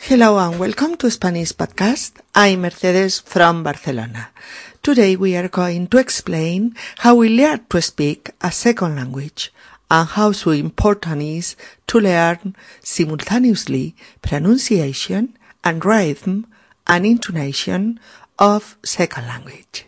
Hello 0.00 0.38
and 0.38 0.58
welcome 0.58 0.96
to 0.96 1.10
Spanish 1.10 1.52
Podcast. 1.52 2.12
I'm 2.34 2.62
Mercedes 2.62 3.20
from 3.20 3.62
Barcelona. 3.62 4.30
Today 4.82 5.16
we 5.16 5.36
are 5.36 5.48
going 5.48 5.86
to 5.88 5.98
explain 5.98 6.74
how 6.98 7.14
we 7.14 7.28
learn 7.28 7.64
to 7.70 7.80
speak 7.80 8.30
a 8.40 8.50
second 8.50 8.96
language 8.96 9.52
and 9.90 10.08
how 10.08 10.32
so 10.32 10.50
important 10.50 11.22
is 11.22 11.56
to 11.86 12.00
learn 12.00 12.56
simultaneously 12.82 13.94
pronunciation 14.20 15.36
and 15.62 15.84
rhythm 15.84 16.46
and 16.86 17.06
intonation 17.06 18.00
of 18.38 18.76
second 18.82 19.26
language. 19.26 19.86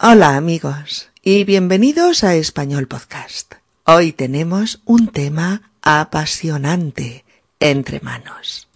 Hola 0.00 0.36
amigos 0.36 1.10
y 1.22 1.44
bienvenidos 1.44 2.24
a 2.24 2.34
Español 2.34 2.88
Podcast. 2.88 3.54
Hoy 3.86 4.12
tenemos 4.12 4.80
un 4.86 5.08
tema 5.08 5.70
apasionante 5.82 7.23
entre 7.64 8.00
manos. 8.00 8.68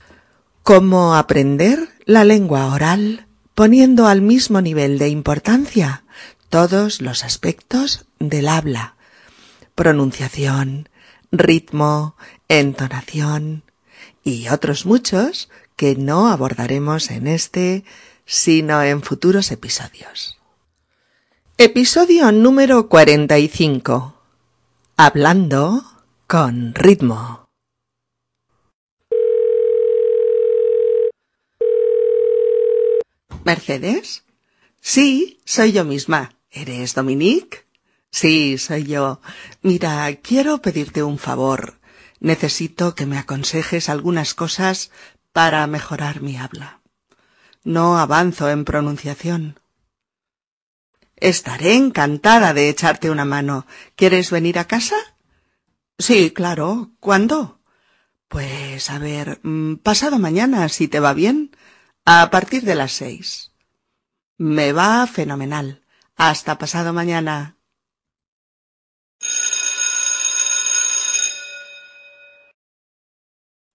Cómo 0.62 1.14
aprender 1.14 1.90
la 2.06 2.24
lengua 2.24 2.72
oral 2.72 3.26
poniendo 3.54 4.06
al 4.06 4.22
mismo 4.22 4.62
nivel 4.62 4.98
de 4.98 5.10
importancia 5.10 6.04
todos 6.48 7.02
los 7.02 7.22
aspectos 7.22 8.06
del 8.18 8.48
habla. 8.48 8.94
Pronunciación, 9.74 10.88
ritmo, 11.30 12.16
entonación 12.48 13.62
y 14.24 14.48
otros 14.48 14.86
muchos 14.86 15.50
que 15.76 15.94
no 15.94 16.28
abordaremos 16.28 17.10
en 17.10 17.26
este, 17.26 17.84
sino 18.24 18.82
en 18.82 19.02
futuros 19.02 19.52
episodios. 19.52 20.38
Episodio 21.58 22.32
número 22.32 22.88
45. 22.88 24.14
Hablando 24.96 25.84
con 26.26 26.74
ritmo. 26.74 27.47
¿Mercedes? 33.48 34.24
Sí, 34.82 35.40
soy 35.46 35.72
yo 35.72 35.86
misma. 35.86 36.34
¿Eres 36.50 36.94
Dominique? 36.94 37.64
Sí, 38.10 38.58
soy 38.58 38.84
yo. 38.84 39.22
Mira, 39.62 40.14
quiero 40.16 40.60
pedirte 40.60 41.02
un 41.02 41.18
favor. 41.18 41.78
Necesito 42.20 42.94
que 42.94 43.06
me 43.06 43.16
aconsejes 43.16 43.88
algunas 43.88 44.34
cosas 44.34 44.90
para 45.32 45.66
mejorar 45.66 46.20
mi 46.20 46.36
habla. 46.36 46.80
No 47.64 47.98
avanzo 47.98 48.50
en 48.50 48.66
pronunciación. 48.66 49.58
Estaré 51.16 51.74
encantada 51.74 52.52
de 52.52 52.68
echarte 52.68 53.10
una 53.10 53.24
mano. 53.24 53.66
¿Quieres 53.96 54.30
venir 54.30 54.58
a 54.58 54.66
casa? 54.66 54.96
Sí, 55.98 56.32
claro. 56.32 56.90
¿Cuándo? 57.00 57.60
Pues 58.28 58.90
a 58.90 58.98
ver, 58.98 59.40
mm, 59.42 59.76
pasado 59.76 60.18
mañana, 60.18 60.68
si 60.68 60.86
te 60.86 61.00
va 61.00 61.14
bien. 61.14 61.50
A 62.04 62.30
partir 62.30 62.62
de 62.62 62.74
las 62.74 62.92
seis. 62.92 63.52
Me 64.36 64.72
va 64.72 65.06
fenomenal. 65.06 65.82
Hasta 66.16 66.58
pasado 66.58 66.92
mañana. 66.92 67.56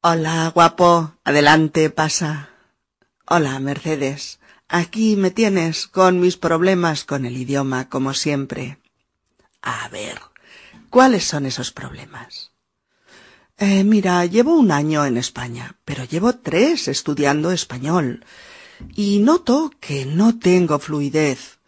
Hola, 0.01 0.51
guapo. 0.53 1.15
Adelante, 1.23 1.89
pasa. 1.89 2.49
Hola, 3.25 3.59
Mercedes. 3.59 4.39
Aquí 4.67 5.15
me 5.15 5.29
tienes 5.29 5.87
con 5.87 6.19
mis 6.19 6.37
problemas 6.37 7.03
con 7.03 7.25
el 7.25 7.37
idioma, 7.37 7.89
como 7.89 8.13
siempre. 8.13 8.79
A 9.61 9.87
ver, 9.89 10.19
¿cuáles 10.89 11.25
son 11.25 11.45
esos 11.45 11.71
problemas? 11.71 12.52
Eh, 13.57 13.83
mira, 13.83 14.25
llevo 14.25 14.55
un 14.57 14.71
año 14.71 15.05
en 15.05 15.17
España, 15.17 15.77
pero 15.85 16.03
llevo 16.05 16.35
tres 16.35 16.87
estudiando 16.87 17.51
español, 17.51 18.25
y 18.95 19.19
noto 19.19 19.71
que 19.79 20.05
no 20.05 20.39
tengo 20.39 20.79
fluidez, 20.79 21.59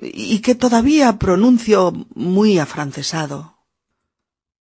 y 0.00 0.38
que 0.40 0.54
todavía 0.54 1.18
pronuncio 1.18 1.92
muy 2.14 2.58
afrancesado. 2.58 3.56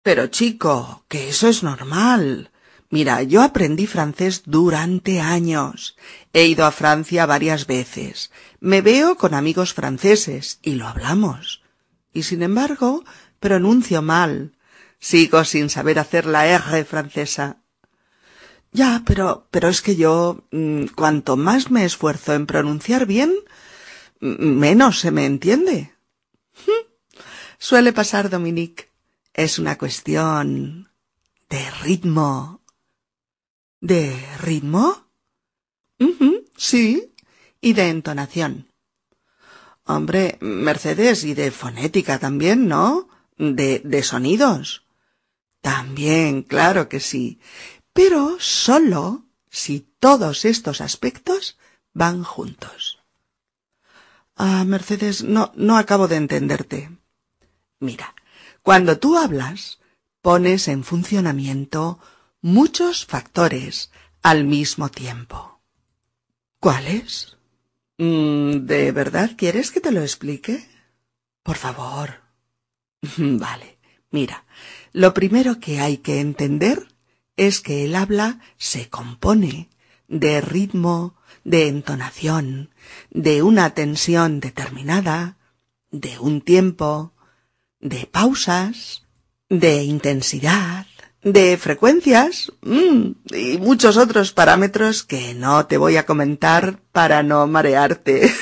Pero 0.01 0.27
chico, 0.27 1.03
que 1.07 1.29
eso 1.29 1.47
es 1.47 1.63
normal. 1.63 2.51
Mira, 2.89 3.23
yo 3.23 3.41
aprendí 3.41 3.87
francés 3.87 4.43
durante 4.45 5.19
años. 5.19 5.97
He 6.31 6.45
ido 6.45 6.65
a 6.65 6.71
Francia 6.71 7.25
varias 7.25 7.65
veces. 7.65 8.31
Me 8.59 8.81
veo 8.81 9.17
con 9.17 9.33
amigos 9.33 9.73
franceses 9.73 10.59
y 10.61 10.75
lo 10.75 10.87
hablamos. 10.87 11.63
Y 12.13 12.23
sin 12.23 12.43
embargo, 12.43 13.03
pronuncio 13.39 14.01
mal. 14.01 14.54
Sigo 15.09 15.43
sin 15.43 15.69
saber 15.69 15.99
hacer 15.99 16.25
la 16.25 16.47
R 16.47 16.83
francesa. 16.83 17.61
Ya, 18.71 19.03
pero, 19.05 19.47
pero 19.51 19.67
es 19.69 19.83
que 19.83 19.95
yo, 19.95 20.47
mm, 20.49 20.85
cuanto 20.95 21.37
más 21.37 21.69
me 21.69 21.85
esfuerzo 21.85 22.33
en 22.33 22.47
pronunciar 22.47 23.05
bien, 23.05 23.31
menos 24.19 24.99
se 25.01 25.11
me 25.11 25.27
entiende. 25.27 25.93
Suele 27.59 27.93
pasar, 27.93 28.31
Dominique. 28.31 28.89
Es 29.31 29.59
una 29.59 29.77
cuestión 29.77 30.89
de 31.49 31.69
ritmo. 31.83 32.61
¿De 33.81 34.17
ritmo? 34.39 35.05
sí, 36.57 37.13
y 37.61 37.73
de 37.73 37.89
entonación. 37.89 38.71
Hombre, 39.83 40.39
Mercedes, 40.41 41.25
y 41.25 41.35
de 41.35 41.51
fonética 41.51 42.17
también, 42.17 42.67
¿no? 42.67 43.07
De, 43.37 43.83
de 43.85 44.01
sonidos. 44.01 44.84
También, 45.65 46.43
claro 46.43 46.89
que 46.89 46.99
sí, 46.99 47.39
pero 47.91 48.37
solo 48.39 49.25
si 49.49 49.79
todos 49.99 50.45
estos 50.45 50.79
aspectos 50.79 51.57
van 51.91 52.23
juntos. 52.23 52.99
Ah, 54.35 54.63
Mercedes, 54.63 55.23
no, 55.23 55.51
no 55.55 55.79
acabo 55.79 56.07
de 56.07 56.17
entenderte. 56.17 56.91
Mira, 57.79 58.13
cuando 58.61 58.99
tú 58.99 59.17
hablas, 59.17 59.79
pones 60.21 60.67
en 60.67 60.83
funcionamiento 60.83 61.97
muchos 62.41 63.07
factores 63.07 63.89
al 64.21 64.43
mismo 64.43 64.89
tiempo. 64.89 65.61
¿Cuáles? 66.59 67.37
Mm, 67.97 68.67
¿De 68.67 68.91
verdad 68.91 69.31
quieres 69.35 69.71
que 69.71 69.81
te 69.81 69.91
lo 69.91 70.01
explique? 70.01 70.69
Por 71.41 71.55
favor. 71.55 72.21
Vale. 73.17 73.79
Mira, 74.11 74.45
lo 74.95 75.13
primero 75.13 75.59
que 75.59 75.81
hay 75.81 75.97
que 75.97 76.21
entender 76.21 76.87
es 77.35 77.59
que 77.59 77.83
el 77.83 77.95
habla 77.95 78.39
se 78.57 78.89
compone 78.89 79.67
de 80.07 80.39
ritmo, 80.39 81.15
de 81.43 81.67
entonación, 81.67 82.69
de 83.09 83.43
una 83.43 83.73
tensión 83.73 84.39
determinada, 84.39 85.35
de 85.91 86.17
un 86.17 86.39
tiempo, 86.39 87.11
de 87.81 88.07
pausas, 88.09 89.03
de 89.49 89.83
intensidad, 89.83 90.87
de 91.21 91.57
frecuencias 91.57 92.53
mm, 92.61 93.35
y 93.35 93.57
muchos 93.57 93.97
otros 93.97 94.31
parámetros 94.31 95.03
que 95.03 95.33
no 95.33 95.65
te 95.65 95.75
voy 95.75 95.97
a 95.97 96.05
comentar 96.05 96.79
para 96.93 97.21
no 97.21 97.45
marearte. 97.47 98.33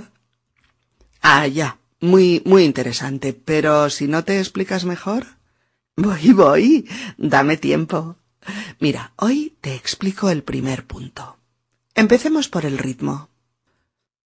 ah, 1.20 1.46
ya. 1.46 1.76
Muy, 2.00 2.40
muy 2.46 2.64
interesante. 2.64 3.34
Pero 3.34 3.90
si 3.90 4.06
no 4.06 4.24
te 4.24 4.38
explicas 4.38 4.86
mejor. 4.86 5.37
Voy, 5.98 6.32
voy. 6.32 6.88
Dame 7.16 7.56
tiempo. 7.56 8.18
Mira, 8.78 9.14
hoy 9.16 9.56
te 9.60 9.74
explico 9.74 10.30
el 10.30 10.44
primer 10.44 10.86
punto. 10.86 11.38
Empecemos 11.92 12.48
por 12.48 12.64
el 12.64 12.78
ritmo. 12.78 13.30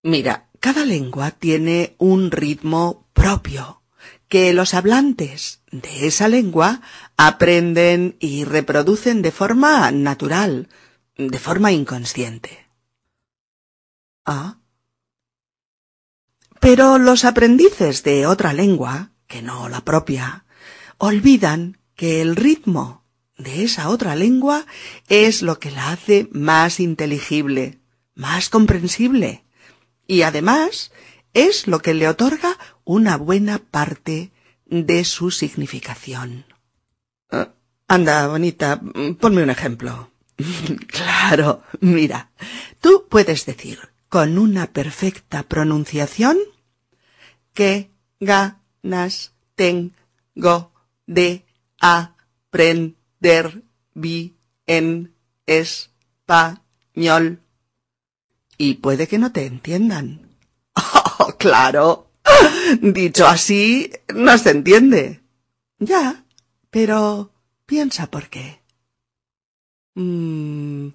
Mira, 0.03 0.51
cada 0.61 0.85
lengua 0.85 1.31
tiene 1.31 1.95
un 1.97 2.31
ritmo 2.31 3.09
propio 3.15 3.81
que 4.29 4.53
los 4.53 4.75
hablantes 4.75 5.63
de 5.71 6.07
esa 6.07 6.29
lengua 6.29 6.83
aprenden 7.17 8.17
y 8.21 8.45
reproducen 8.45 9.23
de 9.23 9.31
forma 9.31 9.91
natural, 9.93 10.69
de 11.17 11.39
forma 11.39 11.73
inconsciente. 11.73 12.67
Ah. 14.27 14.59
Pero 16.61 16.99
los 16.99 17.25
aprendices 17.25 18.03
de 18.03 18.27
otra 18.27 18.53
lengua, 18.53 19.13
que 19.27 19.41
no 19.41 19.71
la 19.71 19.81
propia, 19.81 20.45
olvidan 21.05 21.79
que 21.97 22.21
el 22.23 22.37
ritmo 22.37 23.03
de 23.37 23.65
esa 23.65 23.89
otra 23.89 24.15
lengua 24.15 24.67
es 25.09 25.43
lo 25.43 25.59
que 25.59 25.73
la 25.73 25.91
hace 25.91 26.29
más 26.31 26.79
inteligible, 26.79 27.81
más 28.15 28.49
comprensible, 28.49 29.43
y 30.07 30.23
además 30.23 30.93
es 31.35 31.67
lo 31.67 31.81
que 31.81 31.93
le 31.95 32.07
otorga 32.07 32.57
una 32.85 33.17
buena 33.17 33.59
parte 33.59 34.31
de 34.67 35.05
su 35.05 35.33
significación. 35.33 36.45
Ah, 37.33 37.49
anda, 37.89 38.29
bonita, 38.29 38.81
ponme 39.19 39.43
un 39.43 39.51
ejemplo. 39.51 40.13
claro, 40.87 41.65
mira, 41.81 42.31
tú 42.81 43.07
puedes 43.09 43.45
decir 43.45 43.81
con 44.09 44.39
una 44.39 44.69
perfecta 44.69 45.43
pronunciación 45.43 46.39
que 47.55 47.91
ganas 48.21 49.33
tengo 49.57 50.72
de 51.07 51.45
aprender 51.81 53.63
bien 53.95 55.15
español. 55.47 57.41
Y 58.59 58.75
puede 58.75 59.09
que 59.09 59.19
no 59.19 59.33
te 59.33 59.47
entiendan. 59.47 60.37
Oh, 61.25 61.37
claro. 61.39 62.11
Dicho 62.81 63.27
así, 63.29 63.93
no 64.13 64.37
se 64.39 64.51
entiende. 64.51 65.21
Ya, 65.79 66.25
pero 66.71 67.33
piensa 67.67 68.11
por 68.11 68.29
qué. 68.29 68.61
Mm, 69.95 70.89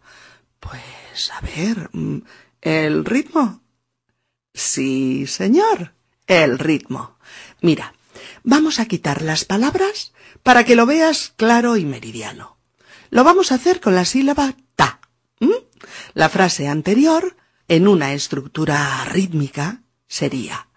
pues 0.60 1.32
a 1.32 1.42
ver, 1.42 1.90
mm, 1.94 2.20
el 2.62 3.06
ritmo. 3.06 3.62
Sí, 4.54 5.28
señor, 5.28 5.94
el 6.26 6.58
ritmo. 6.60 7.18
Mira, 7.62 7.94
vamos 8.44 8.80
a 8.80 8.86
quitar 8.86 9.22
las 9.22 9.46
palabras 9.46 10.14
para 10.44 10.64
que 10.64 10.76
lo 10.76 10.86
veas 10.86 11.34
claro 11.36 11.78
y 11.78 11.86
meridiano. 11.86 12.58
Lo 13.10 13.24
vamos 13.24 13.52
a 13.52 13.56
hacer 13.56 13.80
con 13.80 13.96
la 13.96 14.06
sílaba 14.06 14.54
ta. 14.76 15.00
La 16.14 16.30
frase 16.30 16.68
anterior, 16.68 17.38
en 17.68 17.88
una 17.88 18.14
estructura 18.14 19.06
rítmica, 19.06 19.82
sería 20.08 20.68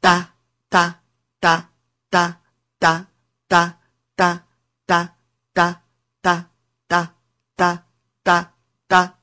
ta, 0.00 0.36
ta, 0.68 1.02
ta, 1.38 1.70
ta, 2.08 2.40
ta, 2.78 3.10
ta, 3.48 3.78
ta, 4.16 4.46
ta, 4.86 5.16
ta, 5.54 5.76
ta, 6.22 6.52
ta, 6.86 7.14
ta, 7.56 7.86
ta, 8.22 8.54
ta. 8.86 9.20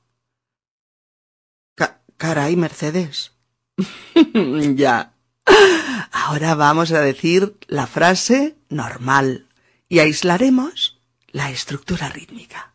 caray, 2.17 2.55
Mercedes. 2.55 3.31
ya. 4.75 5.13
Ahora 6.27 6.55
vamos 6.55 6.91
a 6.91 6.99
decir 6.99 7.57
la 7.67 7.87
frase 7.87 8.57
normal 8.67 9.47
y 9.87 9.99
aislaremos 9.99 10.99
la 11.27 11.51
estructura 11.51 12.09
rítmica. 12.09 12.73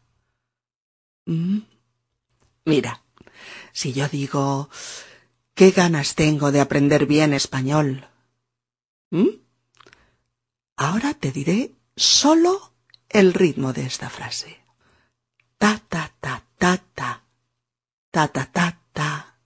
¿Mm? 1.27 1.59
Mira, 2.65 3.03
si 3.73 3.93
yo 3.93 4.09
digo, 4.09 4.71
qué 5.53 5.71
ganas 5.71 6.15
tengo 6.15 6.51
de 6.51 6.63
aprender 6.63 7.05
bien 7.05 7.35
español. 7.35 8.09
¿Mm? 9.11 9.29
Ahora 10.77 11.13
te 11.13 11.31
diré 11.31 11.75
solo 11.95 12.73
el 13.11 13.35
ritmo 13.35 13.75
de 13.75 13.85
esta 13.85 14.09
frase. 14.09 14.65
Ta 15.59 15.79
ta 15.91 16.11
ta 16.21 16.43
ta 16.57 16.79
ta. 16.95 17.23
Ta 18.11 18.29
ta 18.29 18.47
ta 18.51 18.81
ta. 18.95 19.37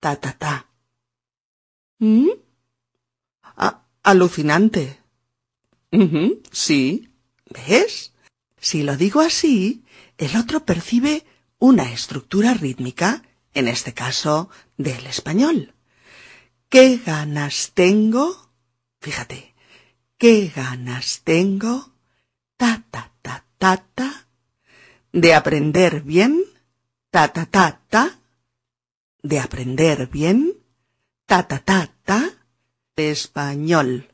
Ta 0.00 0.16
ta 0.16 0.32
ta. 0.32 0.66
¿Mm? 1.98 2.43
Alucinante. 4.04 5.00
sí. 6.52 7.10
¿Ves? 7.46 8.12
Si 8.60 8.82
lo 8.82 8.96
digo 8.96 9.20
así, 9.20 9.84
el 10.18 10.36
otro 10.36 10.64
percibe 10.64 11.24
una 11.58 11.92
estructura 11.92 12.54
rítmica, 12.54 13.22
en 13.52 13.68
este 13.68 13.92
caso 13.94 14.48
del 14.76 15.06
español. 15.06 15.74
¿Qué 16.68 16.98
ganas 17.04 17.72
tengo? 17.74 18.50
Fíjate, 19.00 19.54
¿qué 20.18 20.52
ganas 20.54 21.22
tengo? 21.24 21.92
Ta, 22.56 22.84
ta, 22.90 23.12
ta, 23.22 23.44
ta, 23.58 23.84
ta. 23.94 24.26
De 25.12 25.34
aprender 25.34 26.02
bien. 26.02 26.42
Ta, 27.10 27.32
ta, 27.32 27.46
ta, 27.46 27.82
ta. 27.88 28.18
De 29.22 29.38
aprender 29.38 30.08
bien. 30.08 30.54
Ta, 31.26 31.46
ta, 31.46 31.60
ta, 31.60 31.94
ta. 32.04 32.43
Español. 32.96 34.08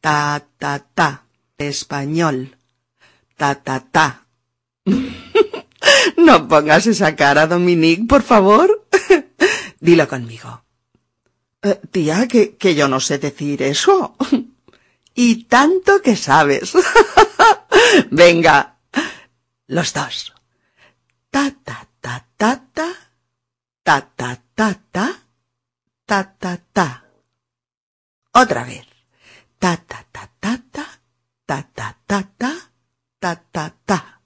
Ta, 0.00 0.42
ta, 0.58 0.78
ta. 0.94 1.24
Español. 1.58 2.56
Ta, 3.36 3.54
ta, 3.56 3.80
ta. 3.80 4.26
no 6.16 6.48
pongas 6.48 6.86
esa 6.86 7.14
cara, 7.16 7.46
Dominique, 7.46 8.04
por 8.08 8.22
favor. 8.22 8.86
Dilo 9.80 10.08
conmigo. 10.08 10.62
Eh, 11.62 11.80
tía, 11.90 12.26
que, 12.28 12.56
que 12.56 12.74
yo 12.74 12.88
no 12.88 13.00
sé 13.00 13.18
decir 13.18 13.62
eso. 13.62 14.16
y 15.14 15.44
tanto 15.44 16.00
que 16.02 16.16
sabes. 16.16 16.72
Venga, 18.10 18.76
los 19.66 19.92
dos. 19.92 20.32
Ta, 21.30 21.52
ta, 21.64 21.86
ta, 22.00 22.26
ta, 22.36 22.62
ta. 22.72 22.88
Ta, 23.82 24.00
ta, 24.16 24.40
ta, 24.54 24.80
ta. 24.90 25.22
Ta, 26.06 26.34
ta, 26.38 26.58
ta. 26.72 27.05
Otra 28.36 28.64
vez. 28.64 28.84
Ta, 29.58 29.78
ta, 29.78 30.04
ta, 30.12 30.28
ta, 30.38 30.60
ta. 30.70 30.86
Ta, 31.46 31.62
ta, 31.74 31.96
ta, 32.06 32.22
ta. 32.36 32.52
Ta, 33.18 33.42
ta, 33.50 33.74
ta. 33.86 34.20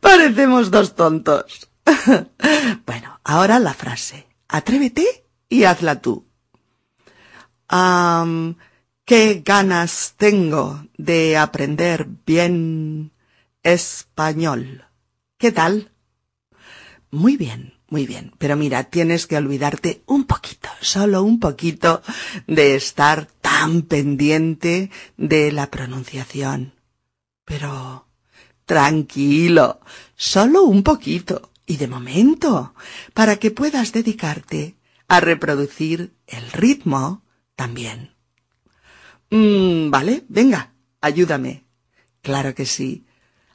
Parecemos 0.00 0.70
dos 0.70 0.94
tontos. 0.94 1.68
bueno, 2.86 3.18
ahora 3.24 3.58
la 3.58 3.74
frase. 3.74 4.28
Atrévete 4.46 5.24
y 5.48 5.64
hazla 5.64 6.00
tú. 6.00 6.24
¿Qué 9.04 9.42
ganas 9.44 10.14
tengo 10.16 10.86
de 10.96 11.36
aprender 11.36 12.06
bien 12.24 13.10
español? 13.64 14.84
¿Qué 15.36 15.50
tal? 15.50 15.90
Muy 17.10 17.36
bien, 17.36 17.74
muy 17.92 18.06
bien. 18.06 18.32
Pero 18.38 18.56
mira, 18.56 18.84
tienes 18.84 19.26
que 19.26 19.36
olvidarte 19.36 20.02
un 20.06 20.24
poquito, 20.24 20.70
solo 20.80 21.22
un 21.22 21.38
poquito, 21.38 22.02
de 22.46 22.74
estar 22.74 23.26
tan 23.26 23.82
pendiente 23.82 24.90
de 25.18 25.52
la 25.52 25.70
pronunciación. 25.70 26.72
Pero 27.44 28.08
tranquilo, 28.64 29.80
solo 30.16 30.62
un 30.62 30.82
poquito 30.82 31.52
y 31.66 31.76
de 31.76 31.86
momento, 31.86 32.74
para 33.12 33.36
que 33.36 33.50
puedas 33.50 33.92
dedicarte 33.92 34.76
a 35.06 35.20
reproducir 35.20 36.14
el 36.26 36.50
ritmo 36.50 37.22
también. 37.56 38.14
Mm, 39.28 39.90
vale, 39.90 40.24
venga, 40.28 40.72
ayúdame. 41.02 41.64
Claro 42.22 42.54
que 42.54 42.64
sí. 42.64 43.04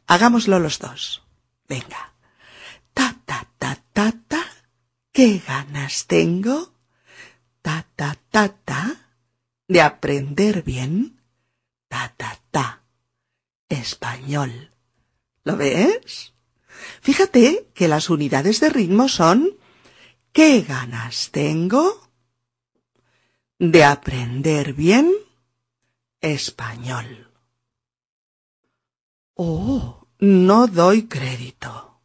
Hagámoslo 0.06 0.60
los 0.60 0.78
dos. 0.78 1.24
Venga. 1.68 2.14
Ta, 2.94 3.16
ta, 3.26 3.48
ta, 3.60 3.78
ta, 3.94 4.12
ta. 4.28 4.44
¿Qué 5.18 5.42
ganas 5.48 6.06
tengo? 6.06 6.74
Ta, 7.64 7.88
ta, 7.96 8.16
ta, 8.30 8.50
ta. 8.50 9.10
De 9.68 9.82
aprender 9.82 10.62
bien. 10.62 11.24
Ta, 11.88 12.14
ta, 12.16 12.40
ta. 12.52 12.84
Español. 13.68 14.76
¿Lo 15.44 15.58
ves? 15.58 16.36
Fíjate 17.02 17.68
que 17.74 17.88
las 17.88 18.12
unidades 18.12 18.60
de 18.60 18.70
ritmo 18.70 19.10
son 19.10 19.58
¿qué 20.34 20.62
ganas 20.62 21.32
tengo 21.32 22.12
de 23.58 23.86
aprender 23.86 24.74
bien 24.74 25.12
español? 26.22 27.34
Oh, 29.34 30.06
no 30.20 30.68
doy 30.68 31.08
crédito. 31.08 32.02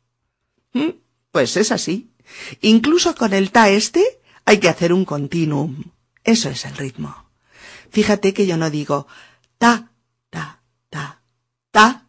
Mm, 0.73 0.93
pues 1.31 1.59
es 1.59 1.73
así. 1.73 2.12
Incluso 2.61 3.15
con 3.15 3.33
el 3.33 3.51
ta 3.51 3.69
este 3.69 4.21
hay 4.45 4.59
que 4.59 4.69
hacer 4.69 4.93
un 4.93 5.05
continuum. 5.05 5.85
Eso 6.25 6.49
es 6.51 6.65
el 6.65 6.77
ritmo. 6.77 7.31
Fíjate 7.91 8.33
que 8.33 8.47
yo 8.47 8.57
no 8.57 8.71
digo 8.71 9.07
ta, 9.59 9.91
ta, 10.31 10.61
ta, 10.91 11.23
ta, 11.71 12.07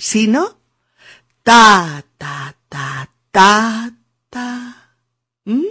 sino 0.00 0.58
ta, 1.42 2.04
ta, 2.16 2.56
ta, 2.68 3.10
ta, 3.30 3.92
ta. 4.30 4.96
¿Mm? 5.44 5.64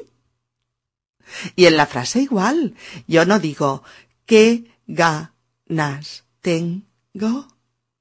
Y 1.56 1.66
en 1.66 1.78
la 1.78 1.86
frase 1.86 2.22
igual, 2.22 2.76
yo 3.08 3.26
no 3.26 3.40
digo 3.40 3.84
qué 4.26 4.72
ganas 4.88 6.26
tengo, 6.42 7.48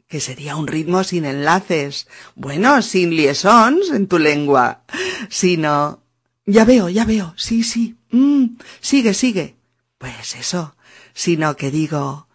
que 0.08 0.20
sería 0.20 0.56
un 0.56 0.66
ritmo 0.66 1.04
sin 1.04 1.24
enlaces, 1.24 2.08
bueno, 2.34 2.82
sin 2.82 3.10
liaisons 3.10 3.90
en 3.90 4.08
tu 4.08 4.18
lengua, 4.18 4.82
sino 5.28 6.02
ya 6.46 6.64
veo, 6.64 6.88
ya 6.88 7.04
veo, 7.04 7.34
sí, 7.36 7.62
sí, 7.62 7.96
mm, 8.10 8.56
sigue, 8.80 9.14
sigue. 9.14 9.56
Pues 9.98 10.34
eso, 10.36 10.76
sino 11.12 11.56
que 11.56 11.70
digo, 11.70 12.28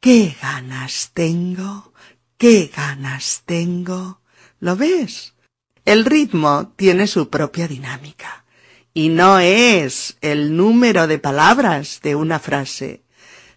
¿qué 0.00 0.34
ganas 0.42 1.10
tengo 1.14 1.94
qué 2.44 2.70
ganas 2.76 3.42
tengo. 3.46 4.20
¿Lo 4.60 4.76
ves? 4.76 5.32
El 5.86 6.04
ritmo 6.04 6.74
tiene 6.76 7.06
su 7.06 7.30
propia 7.30 7.68
dinámica. 7.68 8.44
Y 8.92 9.08
no 9.08 9.38
es 9.38 10.18
el 10.20 10.54
número 10.54 11.06
de 11.06 11.18
palabras 11.18 12.00
de 12.02 12.14
una 12.14 12.38
frase, 12.38 13.02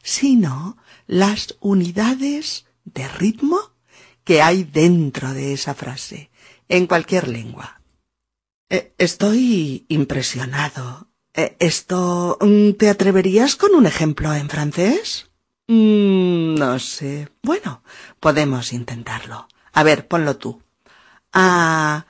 sino 0.02 0.78
las 1.06 1.58
unidades 1.60 2.66
de 2.94 3.08
ritmo 3.08 3.60
que 4.24 4.42
hay 4.42 4.64
dentro 4.64 5.34
de 5.34 5.54
esa 5.54 5.74
frase, 5.74 6.30
en 6.68 6.88
cualquier 6.88 7.28
lengua. 7.28 7.82
Eh, 8.70 8.94
estoy 8.98 9.86
impresionado. 9.88 11.08
Eh, 11.34 11.56
¿Esto 11.60 12.38
mm, 12.42 12.72
te 12.74 12.90
atreverías 12.90 13.56
con 13.56 13.74
un 13.76 13.86
ejemplo 13.86 14.34
en 14.34 14.50
francés? 14.50 15.30
Mm, 15.68 16.56
no 16.56 16.80
sé. 16.80 17.30
Bueno, 17.42 17.84
podemos 18.20 18.74
intentarlo. 18.74 19.48
A 19.74 19.84
ver, 19.84 20.08
ponlo 20.08 20.38
tú. 20.38 20.62
Ah, 21.32 22.06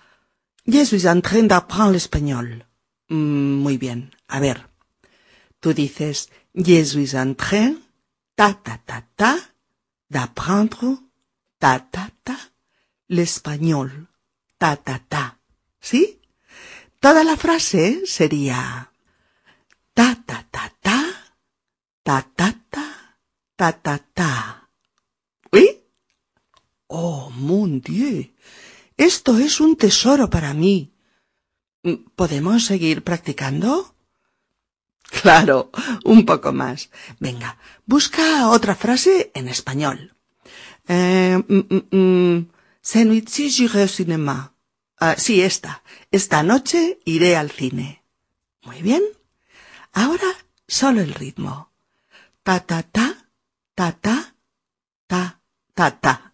je 0.65 0.85
suis 0.85 1.05
en 1.05 1.21
train 1.21 1.47
d'apprendre 1.47 1.93
l'espagnol. 1.93 2.65
Mm, 3.09 3.61
muy 3.61 3.77
bien. 3.77 4.11
A 4.27 4.39
ver. 4.39 4.69
Tú 5.59 5.73
dices, 5.73 6.29
je 6.53 6.83
suis 6.85 7.13
en 7.13 7.35
train, 7.35 7.77
ta 8.35 8.53
ta 8.63 8.81
ta 8.85 9.07
ta, 9.15 9.37
d'apprendre, 10.09 10.97
ta 11.59 11.79
ta 11.79 12.09
ta, 12.23 12.37
l'espagnol, 13.09 13.89
ta 14.57 14.75
ta 14.75 14.99
ta. 15.07 15.39
¿Sí? 15.79 16.19
Toda 16.99 17.23
la 17.23 17.37
frase 17.37 18.05
sería 18.05 18.91
ta 19.93 20.15
ta 20.27 20.45
ta 20.51 20.71
ta, 20.81 20.99
ta 22.03 22.21
ta 22.37 22.49
ta, 22.71 22.87
ta 23.55 23.71
ta 23.71 23.97
ta. 24.13 24.67
Oh, 26.87 27.29
mon 27.29 27.81
Dieu. 27.81 28.33
Esto 28.95 29.37
es 29.37 29.59
un 29.59 29.75
tesoro 29.75 30.29
para 30.29 30.53
mí. 30.53 30.93
¿Podemos 32.15 32.65
seguir 32.65 33.03
practicando? 33.03 33.93
Claro, 35.21 35.71
un 36.03 36.25
poco 36.25 36.51
más. 36.51 36.89
Venga, 37.19 37.57
busca 37.85 38.49
otra 38.49 38.75
frase 38.75 39.31
en 39.33 39.47
español. 39.47 40.15
Eh, 40.87 41.41
mm, 41.47 41.97
mm, 41.97 42.49
cinéma. 43.87 44.53
Ah, 44.99 45.15
sí, 45.17 45.41
esta. 45.41 45.83
Esta 46.11 46.43
noche 46.43 46.99
iré 47.05 47.35
al 47.35 47.51
cine. 47.51 48.03
Muy 48.63 48.81
bien. 48.81 49.03
Ahora 49.93 50.27
solo 50.67 51.01
el 51.01 51.13
ritmo. 51.13 51.71
Ta 52.43 52.61
ta 52.61 52.83
ta, 52.83 53.29
ta 53.75 53.91
ta, 53.91 54.35
ta 55.07 55.41
ta 55.73 55.91
ta. 55.99 56.33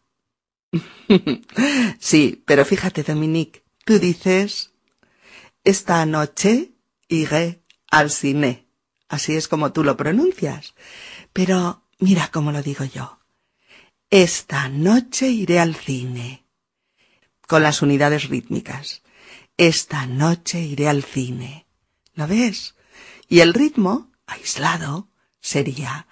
sí, 1.99 2.43
pero 2.45 2.65
fíjate, 2.65 3.03
Dominique, 3.03 3.63
tú 3.85 3.99
dices 3.99 4.71
esta 5.63 6.05
noche 6.05 6.73
iré 7.07 7.62
al 7.93 8.09
cine. 8.09 8.67
Así 9.07 9.35
es 9.35 9.47
como 9.47 9.71
tú 9.71 9.83
lo 9.83 9.95
pronuncias. 9.95 10.73
Pero 11.31 11.83
mira 11.99 12.29
cómo 12.31 12.51
lo 12.51 12.63
digo 12.63 12.85
yo. 12.85 13.19
Esta 14.09 14.67
noche 14.67 15.29
iré 15.29 15.59
al 15.59 15.75
cine. 15.75 16.43
Con 17.47 17.61
las 17.61 17.83
unidades 17.83 18.29
rítmicas. 18.29 19.03
Esta 19.57 20.07
noche 20.07 20.59
iré 20.59 20.89
al 20.89 21.03
cine. 21.03 21.67
¿Lo 22.15 22.27
ves? 22.27 22.75
Y 23.29 23.41
el 23.41 23.53
ritmo, 23.53 24.11
aislado, 24.25 25.09
sería 25.39 26.07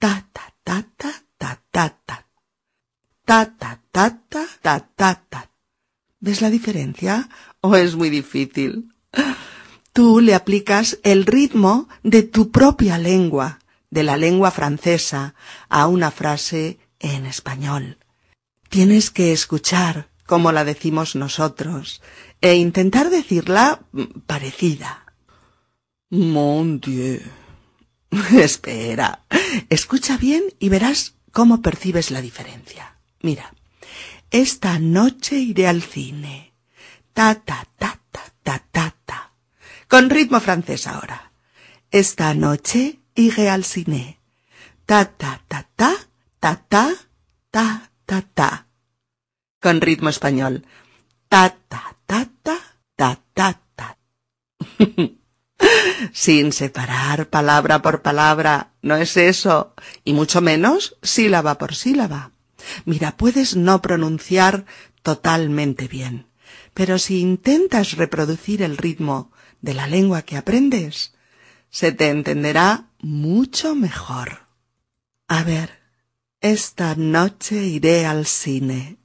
ta 0.00 0.28
ta 0.32 0.54
ta 0.64 0.88
ta 0.96 1.22
ta 1.38 1.62
ta 1.70 1.96
ta. 2.04 2.26
Ta 3.24 3.56
ta 3.56 3.80
ta 3.92 4.18
ta 4.28 4.48
ta 4.60 4.80
ta 4.96 5.24
ta. 5.30 5.50
¿Ves 6.18 6.40
la 6.40 6.50
diferencia? 6.50 7.28
¿O 7.60 7.76
es 7.76 7.94
muy 7.94 8.10
difícil? 8.10 8.91
Tú 9.92 10.20
le 10.20 10.34
aplicas 10.34 10.98
el 11.02 11.26
ritmo 11.26 11.88
de 12.02 12.22
tu 12.22 12.50
propia 12.50 12.98
lengua, 12.98 13.58
de 13.90 14.02
la 14.02 14.16
lengua 14.16 14.50
francesa, 14.50 15.34
a 15.68 15.86
una 15.86 16.10
frase 16.10 16.78
en 16.98 17.26
español. 17.26 17.98
Tienes 18.70 19.10
que 19.10 19.32
escuchar 19.32 20.08
como 20.24 20.50
la 20.50 20.64
decimos 20.64 21.14
nosotros 21.14 22.00
e 22.40 22.54
intentar 22.54 23.10
decirla 23.10 23.80
parecida. 24.26 25.04
Mon 26.08 26.80
Dieu. 26.80 27.20
Espera. 28.32 29.20
Escucha 29.68 30.16
bien 30.16 30.42
y 30.58 30.70
verás 30.70 31.14
cómo 31.32 31.60
percibes 31.60 32.10
la 32.10 32.22
diferencia. 32.22 32.96
Mira. 33.20 33.54
Esta 34.30 34.78
noche 34.78 35.36
iré 35.36 35.66
al 35.66 35.82
cine. 35.82 36.54
Ta 37.12 37.34
ta 37.34 37.66
ta 37.78 38.00
ta 38.10 38.24
ta 38.42 38.64
ta 38.72 38.94
ta. 39.04 39.31
Con 39.92 40.08
ritmo 40.08 40.40
francés 40.40 40.86
ahora. 40.86 41.32
Esta 41.90 42.32
noche 42.32 43.00
iré 43.14 43.50
al 43.50 43.62
cine. 43.62 44.20
Ta 44.86 45.04
ta 45.04 45.42
ta 45.46 45.68
ta 45.76 45.92
ta 46.40 46.64
ta 46.66 46.94
ta 47.50 47.90
ta 48.06 48.22
ta. 48.32 48.68
Con 49.60 49.82
ritmo 49.82 50.08
español. 50.08 50.64
Ta 51.28 51.54
ta 51.68 51.94
ta 52.06 52.26
ta 52.42 52.58
ta 52.96 53.20
ta 53.34 53.60
ta. 53.76 53.98
Sin 56.14 56.52
separar 56.52 57.28
palabra 57.28 57.82
por 57.82 58.00
palabra, 58.00 58.72
no 58.80 58.96
es 58.96 59.18
eso, 59.18 59.74
y 60.04 60.14
mucho 60.14 60.40
menos 60.40 60.96
sílaba 61.02 61.58
por 61.58 61.74
sílaba. 61.74 62.30
Mira, 62.86 63.18
puedes 63.18 63.56
no 63.56 63.82
pronunciar 63.82 64.64
totalmente 65.02 65.86
bien, 65.86 66.28
pero 66.72 66.98
si 66.98 67.20
intentas 67.20 67.98
reproducir 67.98 68.62
el 68.62 68.78
ritmo 68.78 69.31
de 69.62 69.74
la 69.74 69.86
lengua 69.86 70.22
que 70.22 70.36
aprendes, 70.36 71.14
se 71.70 71.92
te 71.92 72.10
entenderá 72.10 72.90
mucho 73.00 73.74
mejor. 73.74 74.46
A 75.28 75.42
ver, 75.42 75.80
esta 76.40 76.94
noche 76.96 77.64
iré 77.64 78.04
al 78.04 78.26
cine. 78.26 78.98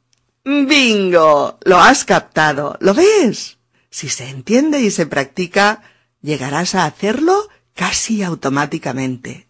¡Bingo! 0.43 1.57
Lo 1.63 1.77
has 1.77 2.03
captado. 2.03 2.77
¿Lo 2.81 2.93
ves? 2.93 3.57
Si 3.89 4.09
se 4.09 4.29
entiende 4.29 4.81
y 4.81 4.91
se 4.91 5.05
practica, 5.05 5.81
llegarás 6.21 6.75
a 6.75 6.85
hacerlo 6.85 7.47
casi 7.73 8.23
automáticamente. 8.23 9.47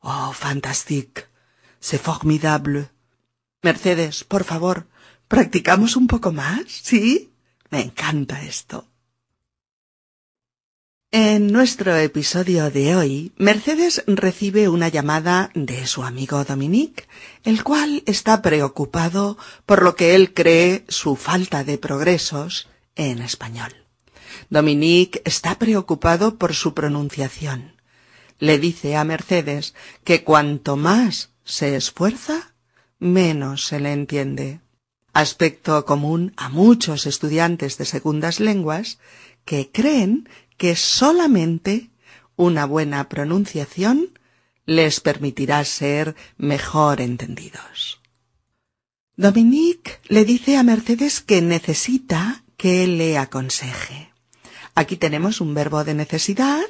Oh, 0.00 0.32
fantastique. 0.32 1.26
C'est 1.80 2.02
formidable. 2.02 2.90
Mercedes, 3.62 4.24
por 4.24 4.44
favor, 4.44 4.86
¿practicamos 5.28 5.96
un 5.96 6.06
poco 6.06 6.32
más? 6.32 6.64
¿Sí? 6.68 7.32
Me 7.70 7.80
encanta 7.82 8.42
esto. 8.42 8.88
En 11.16 11.52
nuestro 11.52 11.94
episodio 11.96 12.72
de 12.72 12.96
hoy, 12.96 13.32
Mercedes 13.36 14.02
recibe 14.08 14.68
una 14.68 14.88
llamada 14.88 15.52
de 15.54 15.86
su 15.86 16.02
amigo 16.02 16.42
Dominique, 16.42 17.06
el 17.44 17.62
cual 17.62 18.02
está 18.06 18.42
preocupado 18.42 19.38
por 19.64 19.84
lo 19.84 19.94
que 19.94 20.16
él 20.16 20.34
cree 20.34 20.84
su 20.88 21.14
falta 21.14 21.62
de 21.62 21.78
progresos 21.78 22.66
en 22.96 23.22
español. 23.22 23.72
Dominique 24.50 25.22
está 25.24 25.56
preocupado 25.56 26.36
por 26.36 26.52
su 26.52 26.74
pronunciación. 26.74 27.76
Le 28.40 28.58
dice 28.58 28.96
a 28.96 29.04
Mercedes 29.04 29.76
que 30.02 30.24
cuanto 30.24 30.74
más 30.74 31.30
se 31.44 31.76
esfuerza, 31.76 32.54
menos 32.98 33.66
se 33.66 33.78
le 33.78 33.92
entiende. 33.92 34.62
Aspecto 35.12 35.84
común 35.84 36.32
a 36.36 36.48
muchos 36.48 37.06
estudiantes 37.06 37.78
de 37.78 37.84
segundas 37.84 38.40
lenguas 38.40 38.98
que 39.44 39.70
creen 39.70 40.28
que 40.56 40.76
solamente 40.76 41.90
una 42.36 42.66
buena 42.66 43.08
pronunciación 43.08 44.18
les 44.66 45.00
permitirá 45.00 45.64
ser 45.64 46.16
mejor 46.36 47.00
entendidos. 47.00 48.00
Dominique 49.16 50.00
le 50.08 50.24
dice 50.24 50.56
a 50.56 50.62
Mercedes 50.62 51.20
que 51.20 51.40
necesita 51.40 52.44
que 52.56 52.86
le 52.86 53.18
aconseje. 53.18 54.10
Aquí 54.74 54.96
tenemos 54.96 55.40
un 55.40 55.54
verbo 55.54 55.84
de 55.84 55.94
necesidad 55.94 56.64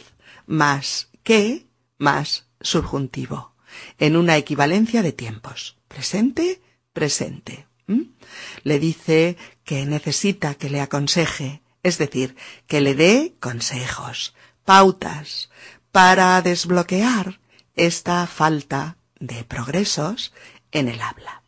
más 0.47 1.09
que 1.23 1.66
más 1.97 2.47
subjuntivo, 2.61 3.54
en 3.99 4.16
una 4.16 4.37
equivalencia 4.37 5.02
de 5.02 5.12
tiempos. 5.12 5.78
Presente, 5.88 6.61
presente. 6.93 7.66
Le 8.62 8.78
dice 8.78 9.37
que 9.64 9.87
necesita 9.87 10.54
que 10.54 10.71
le 10.71 10.81
aconseje 10.81 11.62
es 11.85 11.99
decir, 11.99 12.35
que 12.67 12.81
le 12.81 12.95
dé 12.95 13.37
consejos, 13.38 14.35
pautas, 14.64 15.50
para 15.93 16.41
desbloquear 16.43 17.38
esta 17.76 18.26
falta 18.26 18.97
de 19.21 19.45
progresos 19.45 20.33
en 20.73 20.88
el 20.88 21.00
habla. 21.00 21.43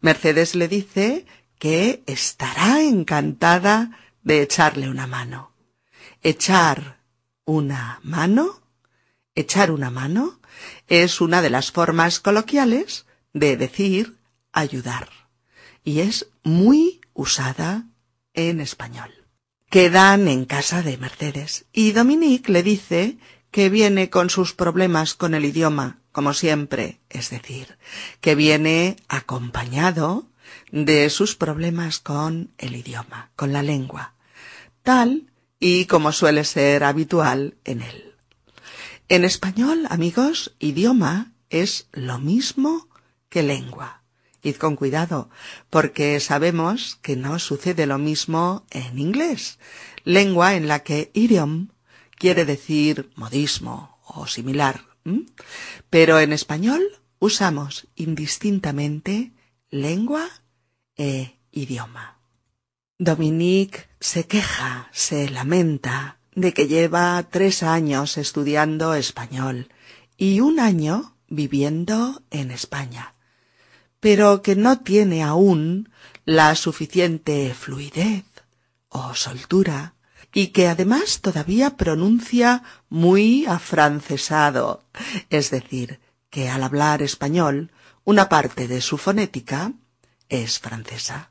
Mercedes 0.00 0.54
le 0.56 0.68
dice 0.68 1.24
que 1.58 2.02
estará 2.06 2.82
encantada 2.82 3.98
de 4.22 4.42
echarle 4.42 4.90
una 4.90 5.06
mano. 5.06 5.52
Echar 6.22 6.98
una 7.44 8.00
mano, 8.02 8.60
echar 9.36 9.70
una 9.70 9.90
mano, 9.90 10.40
es 10.88 11.20
una 11.20 11.40
de 11.40 11.50
las 11.50 11.70
formas 11.70 12.18
coloquiales 12.18 13.06
de 13.32 13.56
decir 13.56 14.18
ayudar 14.52 15.08
y 15.84 16.00
es 16.00 16.26
muy 16.42 17.00
usada 17.14 17.84
en 18.34 18.60
español 18.60 19.25
quedan 19.70 20.28
en 20.28 20.44
casa 20.44 20.82
de 20.82 20.96
Mercedes 20.98 21.66
y 21.72 21.92
Dominique 21.92 22.52
le 22.52 22.62
dice 22.62 23.18
que 23.50 23.68
viene 23.70 24.10
con 24.10 24.30
sus 24.30 24.52
problemas 24.52 25.14
con 25.14 25.34
el 25.34 25.44
idioma, 25.44 26.00
como 26.12 26.34
siempre, 26.34 27.00
es 27.10 27.30
decir, 27.30 27.78
que 28.20 28.34
viene 28.34 28.96
acompañado 29.08 30.28
de 30.70 31.10
sus 31.10 31.36
problemas 31.36 31.98
con 31.98 32.50
el 32.58 32.76
idioma, 32.76 33.30
con 33.36 33.52
la 33.52 33.62
lengua, 33.62 34.14
tal 34.82 35.32
y 35.58 35.86
como 35.86 36.12
suele 36.12 36.44
ser 36.44 36.84
habitual 36.84 37.56
en 37.64 37.82
él. 37.82 38.14
En 39.08 39.24
español, 39.24 39.86
amigos, 39.88 40.54
idioma 40.58 41.32
es 41.48 41.88
lo 41.92 42.18
mismo 42.18 42.88
que 43.28 43.42
lengua. 43.42 43.95
Id 44.46 44.56
con 44.56 44.76
cuidado, 44.76 45.28
porque 45.70 46.20
sabemos 46.20 46.98
que 47.02 47.16
no 47.16 47.38
sucede 47.40 47.86
lo 47.86 47.98
mismo 47.98 48.64
en 48.70 48.98
inglés, 48.98 49.58
lengua 50.04 50.54
en 50.54 50.68
la 50.68 50.84
que 50.84 51.10
idiom 51.14 51.70
quiere 52.16 52.44
decir 52.44 53.10
modismo 53.16 53.98
o 54.04 54.26
similar. 54.28 54.82
Pero 55.90 56.20
en 56.20 56.32
español 56.32 56.82
usamos 57.18 57.88
indistintamente 57.96 59.32
lengua 59.68 60.28
e 60.96 61.38
idioma. 61.50 62.20
Dominique 62.98 63.88
se 63.98 64.26
queja, 64.26 64.88
se 64.92 65.28
lamenta 65.28 66.18
de 66.36 66.52
que 66.54 66.68
lleva 66.68 67.20
tres 67.30 67.64
años 67.64 68.16
estudiando 68.16 68.94
español 68.94 69.68
y 70.16 70.38
un 70.38 70.60
año 70.60 71.16
viviendo 71.28 72.22
en 72.30 72.52
España, 72.52 73.15
pero 74.00 74.42
que 74.42 74.56
no 74.56 74.80
tiene 74.80 75.22
aún 75.22 75.90
la 76.24 76.54
suficiente 76.54 77.54
fluidez 77.54 78.24
o 78.88 79.14
soltura 79.14 79.94
y 80.32 80.48
que 80.48 80.68
además 80.68 81.20
todavía 81.20 81.76
pronuncia 81.76 82.62
muy 82.88 83.46
afrancesado, 83.46 84.82
es 85.30 85.50
decir, 85.50 86.00
que 86.30 86.48
al 86.50 86.62
hablar 86.62 87.00
español 87.00 87.70
una 88.04 88.28
parte 88.28 88.68
de 88.68 88.80
su 88.80 88.98
fonética 88.98 89.72
es 90.28 90.58
francesa. 90.58 91.30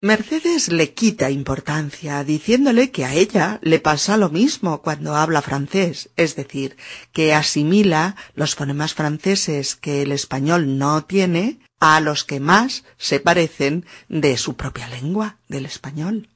Mercedes 0.00 0.68
le 0.68 0.94
quita 0.94 1.28
importancia 1.28 2.22
diciéndole 2.22 2.92
que 2.92 3.04
a 3.04 3.14
ella 3.14 3.58
le 3.62 3.80
pasa 3.80 4.16
lo 4.16 4.30
mismo 4.30 4.80
cuando 4.80 5.16
habla 5.16 5.42
francés, 5.42 6.10
es 6.14 6.36
decir, 6.36 6.76
que 7.10 7.34
asimila 7.34 8.14
los 8.36 8.54
fonemas 8.54 8.94
franceses 8.94 9.74
que 9.74 10.02
el 10.02 10.12
español 10.12 10.78
no 10.78 11.04
tiene 11.04 11.58
a 11.80 12.00
los 12.00 12.22
que 12.22 12.38
más 12.38 12.84
se 12.96 13.18
parecen 13.18 13.86
de 14.08 14.36
su 14.36 14.54
propia 14.54 14.88
lengua, 14.88 15.38
del 15.48 15.66
español. 15.66 16.28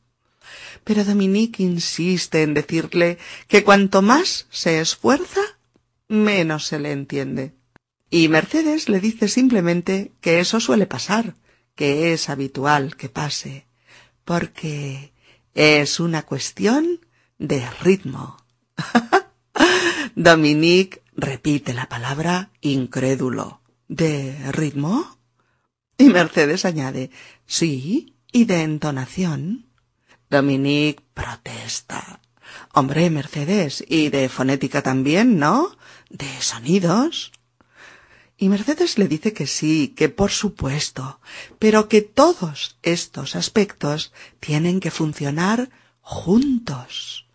Pero 0.82 1.04
Dominique 1.04 1.62
insiste 1.62 2.42
en 2.42 2.54
decirle 2.54 3.18
que 3.46 3.62
cuanto 3.62 4.02
más 4.02 4.48
se 4.50 4.80
esfuerza, 4.80 5.40
menos 6.08 6.66
se 6.66 6.80
le 6.80 6.90
entiende. 6.90 7.54
Y 8.10 8.26
Mercedes 8.26 8.88
le 8.88 8.98
dice 8.98 9.28
simplemente 9.28 10.10
que 10.20 10.40
eso 10.40 10.58
suele 10.58 10.86
pasar, 10.86 11.36
que 11.74 12.12
es 12.12 12.28
habitual 12.28 12.96
que 12.96 13.08
pase, 13.08 13.66
porque 14.24 15.12
es 15.54 16.00
una 16.00 16.22
cuestión 16.22 17.00
de 17.38 17.68
ritmo. 17.80 18.36
Dominique 20.14 21.02
repite 21.14 21.74
la 21.74 21.88
palabra 21.88 22.50
incrédulo. 22.60 23.60
¿De 23.88 24.36
ritmo? 24.52 25.18
Y 25.98 26.04
Mercedes 26.04 26.64
añade, 26.64 27.10
sí, 27.46 28.16
y 28.32 28.46
de 28.46 28.62
entonación. 28.62 29.66
Dominique 30.30 31.04
protesta. 31.12 32.20
Hombre, 32.72 33.10
Mercedes, 33.10 33.84
y 33.86 34.08
de 34.08 34.28
fonética 34.28 34.82
también, 34.82 35.38
¿no? 35.38 35.76
De 36.08 36.28
sonidos. 36.40 37.32
Y 38.42 38.48
Mercedes 38.48 38.98
le 38.98 39.06
dice 39.06 39.32
que 39.32 39.46
sí, 39.46 39.94
que 39.96 40.08
por 40.08 40.32
supuesto, 40.32 41.20
pero 41.60 41.88
que 41.88 42.02
todos 42.02 42.76
estos 42.82 43.36
aspectos 43.36 44.12
tienen 44.40 44.80
que 44.80 44.90
funcionar 44.90 45.70
juntos, 46.00 47.28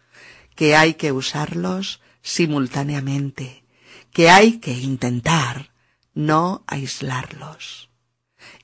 que 0.54 0.76
hay 0.76 0.96
que 0.96 1.14
usarlos 1.14 2.02
simultáneamente, 2.22 3.64
que 4.12 4.30
hay 4.30 4.60
que 4.60 4.74
intentar 4.74 5.72
no 6.14 6.66
aislarlos. 6.68 7.90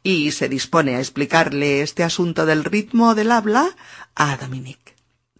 Y 0.03 0.31
se 0.31 0.49
dispone 0.49 0.97
a 0.97 0.99
explicarle 0.99 1.81
este 1.81 2.03
asunto 2.03 2.45
del 2.45 2.65
ritmo 2.65 3.15
del 3.15 3.31
habla 3.31 3.73
a 4.15 4.35
Dominique. 4.35 4.95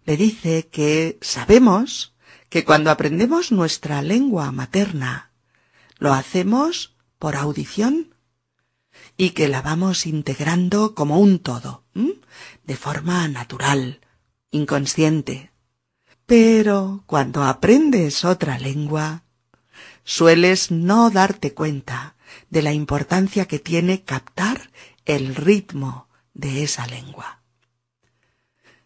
Le 0.06 0.16
dice 0.16 0.68
que 0.68 1.18
sabemos 1.20 2.14
que 2.48 2.64
cuando 2.64 2.90
aprendemos 2.90 3.52
nuestra 3.52 4.00
lengua 4.00 4.52
materna, 4.52 5.32
lo 5.98 6.14
hacemos 6.14 6.93
por 7.24 7.36
audición 7.36 8.14
y 9.16 9.30
que 9.30 9.48
la 9.48 9.62
vamos 9.62 10.04
integrando 10.04 10.94
como 10.94 11.18
un 11.18 11.38
todo, 11.38 11.82
de 12.64 12.76
forma 12.76 13.26
natural, 13.28 14.02
inconsciente. 14.50 15.50
Pero 16.26 17.02
cuando 17.06 17.42
aprendes 17.42 18.26
otra 18.26 18.58
lengua, 18.58 19.22
sueles 20.04 20.70
no 20.70 21.08
darte 21.08 21.54
cuenta 21.54 22.14
de 22.50 22.60
la 22.60 22.74
importancia 22.74 23.46
que 23.46 23.58
tiene 23.58 24.02
captar 24.02 24.70
el 25.06 25.34
ritmo 25.34 26.10
de 26.34 26.62
esa 26.62 26.86
lengua. 26.86 27.40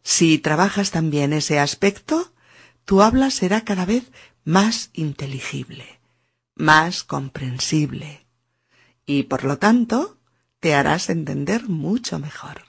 Si 0.04 0.38
trabajas 0.38 0.92
también 0.92 1.32
ese 1.32 1.58
aspecto, 1.58 2.32
tu 2.84 3.02
habla 3.02 3.32
será 3.32 3.64
cada 3.64 3.84
vez 3.84 4.12
más 4.44 4.90
inteligible, 4.92 5.98
más 6.54 7.02
comprensible, 7.02 8.27
y 9.08 9.24
por 9.24 9.42
lo 9.42 9.58
tanto 9.58 10.18
te 10.60 10.74
harás 10.74 11.08
entender 11.08 11.68
mucho 11.68 12.18
mejor. 12.18 12.62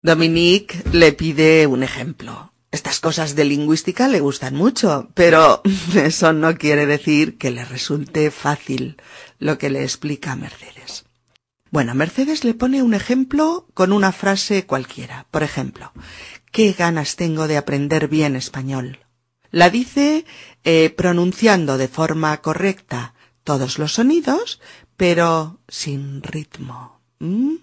Dominique 0.00 0.82
le 0.92 1.12
pide 1.12 1.66
un 1.66 1.82
ejemplo. 1.82 2.52
Estas 2.70 3.00
cosas 3.00 3.34
de 3.34 3.44
lingüística 3.44 4.08
le 4.08 4.20
gustan 4.20 4.54
mucho, 4.54 5.10
pero 5.14 5.60
eso 5.96 6.32
no 6.32 6.56
quiere 6.56 6.86
decir 6.86 7.38
que 7.38 7.50
le 7.50 7.64
resulte 7.64 8.30
fácil 8.30 8.96
lo 9.38 9.58
que 9.58 9.68
le 9.68 9.82
explica 9.82 10.36
Mercedes. 10.36 11.04
Bueno, 11.70 11.94
Mercedes 11.94 12.44
le 12.44 12.54
pone 12.54 12.82
un 12.82 12.94
ejemplo 12.94 13.66
con 13.74 13.92
una 13.92 14.12
frase 14.12 14.64
cualquiera. 14.64 15.26
Por 15.32 15.42
ejemplo, 15.42 15.92
¿qué 16.52 16.72
ganas 16.72 17.16
tengo 17.16 17.48
de 17.48 17.56
aprender 17.56 18.06
bien 18.08 18.36
español? 18.36 19.00
La 19.50 19.70
dice 19.70 20.24
eh, 20.62 20.90
pronunciando 20.96 21.78
de 21.78 21.88
forma 21.88 22.40
correcta 22.42 23.14
todos 23.44 23.78
los 23.78 23.94
sonidos, 23.94 24.60
pero 25.02 25.58
sin 25.66 26.22
ritmo. 26.22 27.00
¿Mm? 27.18 27.56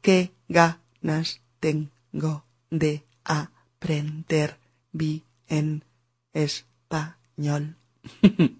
¿Qué 0.00 0.32
ganas 0.48 1.42
tengo 1.60 2.46
de 2.70 3.04
aprender 3.24 4.56
bien 4.90 5.84
español? 6.32 7.76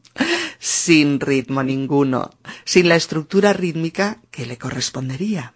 sin 0.59 1.21
ritmo 1.21 1.63
ninguno, 1.63 2.29
sin 2.67 2.91
la 2.91 2.97
estructura 2.97 3.55
rítmica 3.55 4.21
que 4.31 4.45
le 4.45 4.59
correspondería. 4.59 5.55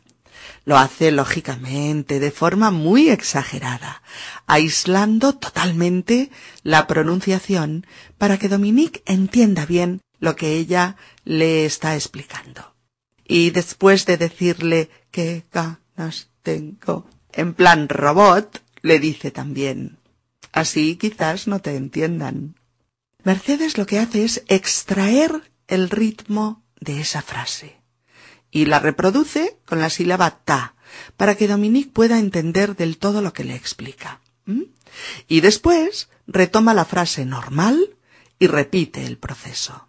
Lo 0.65 0.79
hace 0.79 1.13
lógicamente, 1.13 2.21
de 2.21 2.31
forma 2.31 2.71
muy 2.71 3.11
exagerada, 3.11 4.03
aislando 4.47 5.35
totalmente 5.35 6.31
la 6.63 6.87
pronunciación 6.87 7.87
para 8.17 8.39
que 8.39 8.49
Dominique 8.49 9.03
entienda 9.05 9.67
bien 9.67 10.01
lo 10.23 10.37
que 10.37 10.55
ella 10.55 10.97
le 11.25 11.67
está 11.67 11.97
explicando. 11.97 12.77
Y 13.27 13.51
después 13.51 14.07
de 14.07 14.17
decirle 14.17 14.89
qué 15.11 15.45
ganas 15.51 16.31
tengo, 16.43 17.11
en 17.33 17.55
plan 17.55 17.89
robot, 17.89 18.63
le 18.83 19.01
dice 19.01 19.33
también, 19.33 19.99
así 20.53 20.95
quizás 20.95 21.49
no 21.49 21.61
te 21.61 21.75
entiendan. 21.75 22.55
Mercedes 23.25 23.77
lo 23.77 23.85
que 23.85 23.99
hace 23.99 24.25
es 24.25 24.45
extraer 24.47 25.51
el 25.67 25.91
ritmo 25.91 26.63
de 26.79 27.01
esa 27.01 27.21
frase 27.23 27.81
y 28.53 28.67
la 28.67 28.79
reproduce 28.79 29.59
con 29.67 29.81
la 29.81 29.91
sílaba 29.91 30.39
ta 30.45 30.77
para 31.17 31.35
que 31.35 31.49
Dominique 31.49 31.91
pueda 31.93 32.21
entender 32.21 32.77
del 32.77 32.97
todo 32.97 33.23
lo 33.23 33.33
que 33.33 33.43
le 33.43 33.57
explica. 33.57 34.21
Y 35.27 35.41
después 35.41 36.11
retoma 36.29 36.75
la 36.75 36.85
frase 36.85 37.25
normal 37.25 37.97
y 38.39 38.47
repite 38.47 39.05
el 39.05 39.19
proceso. 39.19 39.89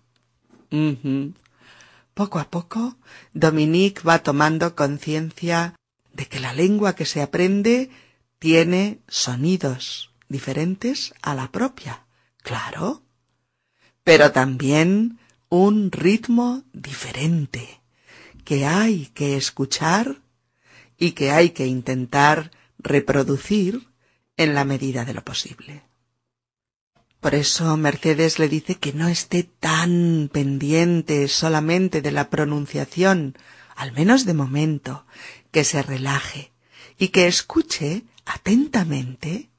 Poco 2.14 2.40
a 2.40 2.50
poco, 2.50 2.98
Dominique 3.34 4.02
va 4.04 4.24
tomando 4.24 4.76
conciencia 4.76 5.76
de 6.12 6.28
que 6.28 6.40
la 6.40 6.54
lengua 6.54 6.96
que 6.96 7.06
se 7.06 7.22
aprende 7.22 7.90
tiene 8.40 9.00
sonidos 9.08 10.12
diferentes 10.30 11.14
a 11.22 11.36
la 11.36 11.52
propia, 11.52 12.06
claro, 12.42 13.04
pero 14.04 14.32
también 14.32 15.20
un 15.50 15.92
ritmo 15.92 16.64
diferente 16.74 17.82
que 18.44 18.66
hay 18.66 19.08
que 19.14 19.38
escuchar 19.38 20.22
y 20.98 21.12
que 21.12 21.32
hay 21.32 21.52
que 21.52 21.68
intentar 21.68 22.52
reproducir 22.80 23.88
en 24.38 24.56
la 24.56 24.66
medida 24.66 25.06
de 25.06 25.14
lo 25.14 25.24
posible. 25.24 25.84
Por 27.24 27.36
eso 27.36 27.78
Mercedes 27.78 28.38
le 28.38 28.50
dice 28.50 28.76
que 28.76 28.92
no 28.92 29.08
esté 29.08 29.44
tan 29.44 30.30
pendiente 30.34 31.30
solamente 31.30 32.02
de 32.02 32.12
la 32.12 32.30
pronunciación, 32.30 33.38
al 33.78 33.94
menos 33.94 34.26
de 34.26 34.34
momento, 34.34 35.06
que 35.50 35.64
se 35.64 35.82
relaje 35.82 36.52
y 36.98 37.08
que 37.08 37.28
escuche 37.28 38.04
atentamente 38.26 39.50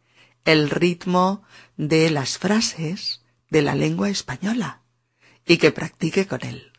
el 0.45 0.69
ritmo 0.69 1.43
de 1.79 2.11
las 2.11 2.37
frases 2.37 3.23
de 3.49 3.63
la 3.63 3.75
lengua 3.75 4.11
española 4.11 4.83
y 5.47 5.57
que 5.57 5.73
practique 5.73 6.27
con 6.27 6.45
él. 6.45 6.71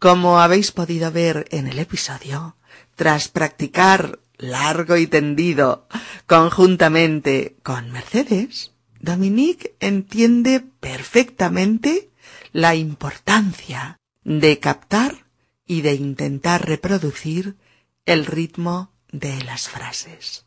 Como 0.00 0.40
habéis 0.40 0.72
podido 0.72 1.12
ver 1.12 1.46
en 1.52 1.68
el 1.68 1.78
episodio, 1.78 2.56
tras 2.96 3.28
practicar 3.28 4.18
largo 4.38 4.96
y 4.96 5.06
tendido 5.06 5.86
conjuntamente 6.26 7.54
con 7.62 7.92
Mercedes, 7.92 8.72
Dominique 9.00 9.74
entiende 9.80 10.60
perfectamente 10.60 12.10
la 12.52 12.74
importancia 12.74 13.98
de 14.24 14.58
captar 14.58 15.24
y 15.66 15.80
de 15.80 15.94
intentar 15.94 16.68
reproducir 16.68 17.56
el 18.04 18.26
ritmo 18.26 18.92
de 19.10 19.42
las 19.44 19.68
frases. 19.68 20.44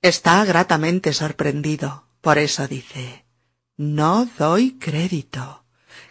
Está 0.00 0.44
gratamente 0.44 1.12
sorprendido, 1.12 2.06
por 2.22 2.38
eso 2.38 2.66
dice, 2.66 3.24
no 3.76 4.28
doy 4.38 4.78
crédito, 4.78 5.64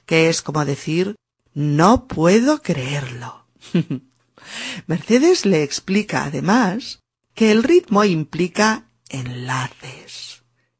que 0.06 0.30
es 0.30 0.41
como 0.41 0.63
decir, 0.63 1.15
no 1.54 2.08
puedo 2.08 2.62
creerlo. 2.62 3.45
Mercedes 4.88 5.45
le 5.45 5.63
explica 5.63 6.25
además 6.25 6.99
que 7.34 7.51
el 7.51 7.63
ritmo 7.63 8.04
implica 8.04 8.86
enlaces. 9.10 10.01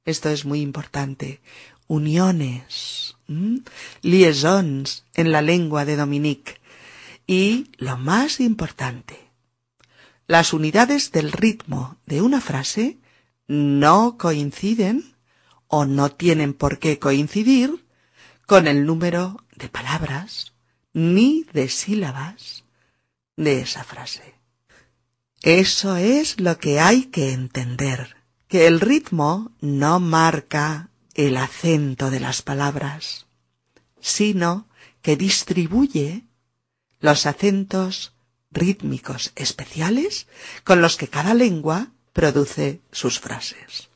Esto 0.06 0.30
es 0.30 0.46
muy 0.46 0.62
importante. 0.62 1.42
Uniones, 1.88 3.18
liaisons 4.02 5.06
en 5.14 5.32
la 5.32 5.42
lengua 5.42 5.86
de 5.86 5.96
Dominique. 5.96 6.60
Y 7.28 7.72
lo 7.78 7.98
más 7.98 8.40
importante, 8.40 9.20
las 10.28 10.54
unidades 10.54 11.12
del 11.12 11.32
ritmo 11.32 11.98
de 12.06 12.22
una 12.22 12.42
frase 12.42 12.98
no 13.48 14.18
coinciden 14.18 15.16
o 15.68 15.86
no 15.86 16.10
tienen 16.10 16.54
por 16.54 16.80
qué 16.80 17.00
coincidir 17.00 17.86
con 18.46 18.68
el 18.68 18.86
número 18.86 19.44
de 19.56 19.70
palabras 19.70 20.54
ni 20.94 21.46
de 21.54 21.70
sílabas 21.70 22.64
de 23.38 23.62
esa 23.62 23.84
frase. 23.84 24.36
Eso 25.42 25.96
es 25.96 26.40
lo 26.40 26.58
que 26.58 26.80
hay 26.80 27.06
que 27.06 27.32
entender, 27.32 28.16
que 28.52 28.68
el 28.68 28.82
ritmo 28.82 29.54
no 29.62 30.02
marca 30.02 30.90
el 31.14 31.38
acento 31.38 32.12
de 32.12 32.20
las 32.20 32.42
palabras, 32.42 33.26
sino 34.02 34.68
que 35.02 35.16
distribuye 35.16 36.24
los 37.00 37.26
acentos 37.26 38.12
rítmicos 38.52 39.32
especiales 39.38 40.28
con 40.66 40.82
los 40.82 40.98
que 40.98 41.08
cada 41.08 41.34
lengua 41.34 41.94
produce 42.12 42.82
sus 42.92 43.22
frases. 43.22 43.88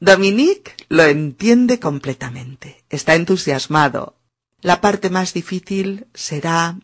Dominique 0.00 0.72
lo 0.88 1.04
entiende 1.04 1.78
completamente, 1.78 2.82
está 2.90 3.14
entusiasmado. 3.14 4.16
La 4.62 4.80
parte 4.80 5.10
más 5.10 5.32
difícil 5.32 6.08
será 6.12 6.76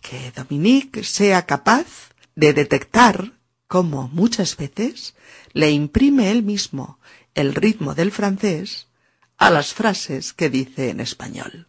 que 0.00 0.32
Dominique 0.34 1.04
sea 1.04 1.44
capaz 1.44 2.14
de 2.34 2.54
detectar 2.54 3.35
cómo 3.68 4.08
muchas 4.08 4.56
veces 4.56 5.14
le 5.52 5.70
imprime 5.70 6.30
él 6.30 6.42
mismo 6.42 6.98
el 7.34 7.54
ritmo 7.54 7.94
del 7.94 8.12
francés 8.12 8.88
a 9.36 9.50
las 9.50 9.74
frases 9.74 10.32
que 10.32 10.50
dice 10.50 10.90
en 10.90 11.00
español. 11.00 11.68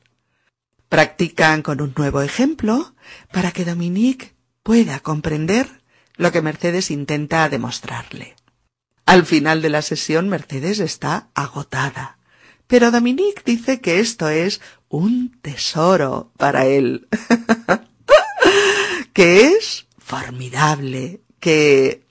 Practican 0.89 1.62
con 1.62 1.81
un 1.81 1.93
nuevo 1.97 2.21
ejemplo 2.21 2.95
para 3.31 3.51
que 3.51 3.65
Dominique 3.65 4.36
pueda 4.63 4.99
comprender 4.99 5.83
lo 6.15 6.31
que 6.31 6.41
Mercedes 6.41 6.91
intenta 6.91 7.49
demostrarle. 7.49 8.36
Al 9.05 9.25
final 9.25 9.62
de 9.62 9.69
la 9.69 9.81
sesión 9.81 10.29
Mercedes 10.29 10.79
está 10.79 11.29
agotada, 11.33 12.17
pero 12.67 12.91
Dominique 12.91 13.43
dice 13.45 13.79
que 13.79 13.99
esto 13.99 14.29
es 14.29 14.62
un 14.89 15.39
tesoro 15.41 16.31
para 16.38 16.65
él. 16.65 17.07
que 19.13 19.47
es 19.47 19.88
formidable, 19.97 21.21
que... 21.39 22.04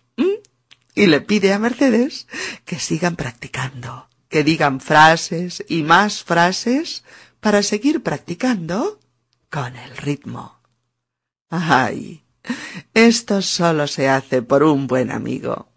Y 0.95 1.07
le 1.07 1.21
pide 1.21 1.53
a 1.53 1.59
Mercedes 1.59 2.27
que 2.65 2.79
sigan 2.79 3.17
practicando, 3.17 4.09
que 4.29 4.45
digan 4.45 4.81
frases 4.81 5.63
y 5.69 5.83
más 5.83 6.25
frases 6.25 7.05
para 7.41 7.63
seguir 7.63 8.03
practicando 8.03 8.99
con 9.51 9.77
el 9.77 9.95
ritmo. 9.97 10.59
Ay, 11.51 12.23
esto 12.95 13.43
solo 13.43 13.87
se 13.87 14.09
hace 14.09 14.41
por 14.43 14.63
un 14.63 14.87
buen 14.87 15.11
amigo. 15.11 15.69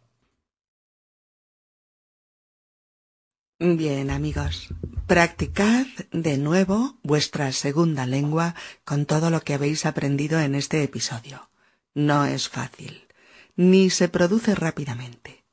Bien, 3.59 4.09
amigos, 4.09 4.69
practicad 5.05 5.85
de 6.13 6.37
nuevo 6.37 6.97
vuestra 7.03 7.51
segunda 7.51 8.05
lengua 8.05 8.55
con 8.85 9.05
todo 9.05 9.29
lo 9.29 9.41
que 9.41 9.53
habéis 9.53 9.85
aprendido 9.85 10.39
en 10.39 10.55
este 10.55 10.81
episodio. 10.81 11.49
No 11.93 12.23
es 12.23 12.47
fácil, 12.47 13.08
ni 13.59 13.89
se 13.89 14.07
produce 14.07 14.55
rápidamente, 14.55 15.43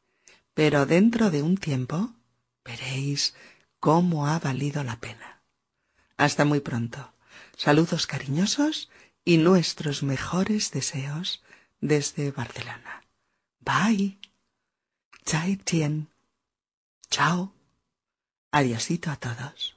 pero 0.55 0.87
dentro 0.87 1.33
de 1.33 1.43
un 1.43 1.57
tiempo 1.57 2.15
veréis 2.65 3.35
cómo 3.81 4.29
ha 4.29 4.39
valido 4.39 4.85
la 4.85 5.01
pena. 5.01 5.43
Hasta 6.17 6.45
muy 6.45 6.61
pronto. 6.61 7.13
Saludos 7.57 8.07
cariñosos 8.07 8.91
y 9.25 9.39
nuestros 9.39 10.05
mejores 10.05 10.71
deseos 10.71 11.43
desde 11.81 12.31
Barcelona. 12.31 13.03
Bye. 13.59 14.19
Chai 15.25 15.57
Tien. 15.57 16.09
Chao. 17.11 17.53
Adiósito 18.53 19.11
a 19.11 19.17
todos. 19.17 19.76